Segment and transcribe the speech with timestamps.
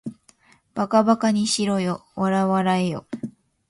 [0.73, 3.05] 馬鹿ばかにしろよ、笑わらえよ